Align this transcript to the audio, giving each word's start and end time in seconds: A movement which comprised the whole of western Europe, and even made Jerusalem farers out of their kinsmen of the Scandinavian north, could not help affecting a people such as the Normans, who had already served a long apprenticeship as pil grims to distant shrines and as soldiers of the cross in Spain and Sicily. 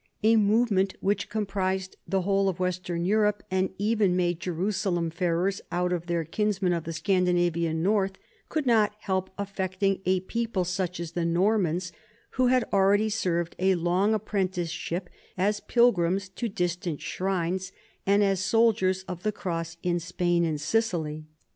A 0.23 0.35
movement 0.35 0.95
which 0.99 1.29
comprised 1.29 1.95
the 2.07 2.23
whole 2.23 2.49
of 2.49 2.59
western 2.59 3.05
Europe, 3.05 3.43
and 3.51 3.69
even 3.77 4.15
made 4.15 4.39
Jerusalem 4.39 5.11
farers 5.11 5.61
out 5.71 5.93
of 5.93 6.07
their 6.07 6.25
kinsmen 6.25 6.73
of 6.73 6.85
the 6.85 6.93
Scandinavian 6.93 7.83
north, 7.83 8.13
could 8.49 8.65
not 8.65 8.95
help 9.01 9.29
affecting 9.37 10.01
a 10.07 10.21
people 10.21 10.65
such 10.65 10.99
as 10.99 11.11
the 11.11 11.23
Normans, 11.23 11.91
who 12.31 12.47
had 12.47 12.65
already 12.73 13.09
served 13.09 13.55
a 13.59 13.75
long 13.75 14.15
apprenticeship 14.15 15.07
as 15.37 15.59
pil 15.59 15.93
grims 15.93 16.33
to 16.33 16.49
distant 16.49 16.99
shrines 16.99 17.71
and 18.03 18.23
as 18.23 18.39
soldiers 18.39 19.03
of 19.03 19.21
the 19.21 19.31
cross 19.31 19.77
in 19.83 19.99
Spain 19.99 20.43
and 20.43 20.59
Sicily. 20.59 21.27